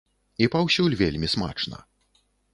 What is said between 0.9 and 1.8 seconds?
вельмі смачна.